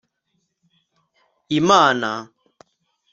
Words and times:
imana 1.59 2.09
(x 2.23 2.29